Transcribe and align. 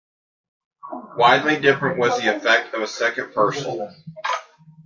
Widely 1.15 1.59
different 1.59 1.99
was 1.99 2.19
the 2.19 2.35
effect 2.35 2.73
of 2.73 2.81
a 2.81 2.87
second 2.87 3.33
perusal. 3.35 3.93